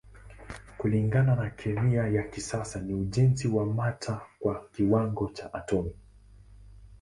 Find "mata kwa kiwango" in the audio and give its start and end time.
3.65-5.29